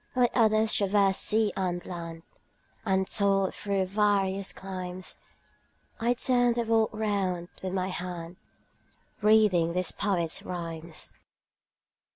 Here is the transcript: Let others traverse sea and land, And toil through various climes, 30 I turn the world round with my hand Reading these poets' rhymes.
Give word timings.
Let 0.15 0.31
others 0.33 0.73
traverse 0.73 1.19
sea 1.19 1.53
and 1.55 1.85
land, 1.85 2.23
And 2.87 3.07
toil 3.07 3.51
through 3.51 3.85
various 3.85 4.51
climes, 4.51 5.19
30 5.99 6.09
I 6.09 6.13
turn 6.15 6.53
the 6.53 6.63
world 6.63 6.89
round 6.91 7.49
with 7.61 7.73
my 7.73 7.89
hand 7.89 8.37
Reading 9.21 9.73
these 9.73 9.91
poets' 9.91 10.41
rhymes. 10.41 11.13